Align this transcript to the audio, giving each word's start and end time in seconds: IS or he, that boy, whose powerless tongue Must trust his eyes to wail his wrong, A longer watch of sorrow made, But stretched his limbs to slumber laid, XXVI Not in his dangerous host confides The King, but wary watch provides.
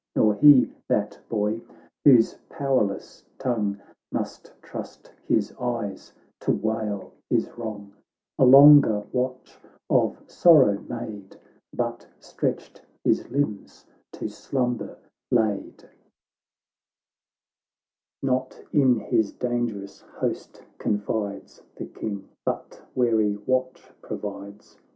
IS 0.15 0.19
or 0.23 0.33
he, 0.33 0.71
that 0.87 1.19
boy, 1.29 1.61
whose 2.03 2.33
powerless 2.49 3.23
tongue 3.37 3.79
Must 4.11 4.51
trust 4.63 5.11
his 5.27 5.53
eyes 5.59 6.11
to 6.39 6.49
wail 6.51 7.13
his 7.29 7.47
wrong, 7.51 7.93
A 8.39 8.43
longer 8.43 9.01
watch 9.11 9.59
of 9.91 10.17
sorrow 10.25 10.79
made, 10.89 11.37
But 11.71 12.07
stretched 12.19 12.81
his 13.03 13.29
limbs 13.29 13.85
to 14.13 14.27
slumber 14.27 14.97
laid, 15.29 15.77
XXVI 15.77 15.89
Not 18.23 18.63
in 18.73 18.95
his 19.01 19.31
dangerous 19.33 20.01
host 20.01 20.63
confides 20.79 21.61
The 21.75 21.85
King, 21.85 22.27
but 22.43 22.81
wary 22.95 23.37
watch 23.45 23.91
provides. 24.01 24.79